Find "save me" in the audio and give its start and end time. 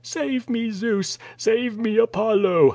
0.03-0.71, 1.37-1.95